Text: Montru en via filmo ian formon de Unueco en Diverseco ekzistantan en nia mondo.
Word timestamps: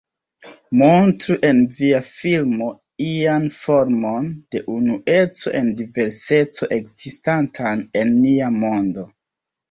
Montru 0.81 1.33
en 1.47 1.57
via 1.79 1.97
filmo 2.05 2.69
ian 3.07 3.43
formon 3.57 4.29
de 4.55 4.61
Unueco 4.75 5.53
en 5.59 5.69
Diverseco 5.81 6.69
ekzistantan 6.79 7.85
en 8.01 8.15
nia 8.23 8.49
mondo. 8.57 9.05